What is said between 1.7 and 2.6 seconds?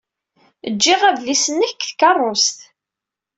deg tkeṛṛust.